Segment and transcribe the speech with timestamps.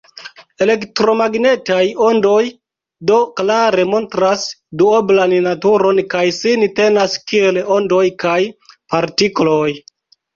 [0.65, 2.45] Elektromagnetaj ondoj
[3.11, 4.45] do klare montras
[4.83, 8.39] duoblan naturon, kaj sin tenas kiel ondoj kaj
[8.95, 9.69] partikloj.